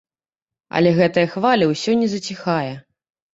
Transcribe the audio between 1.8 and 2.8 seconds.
не заціхае.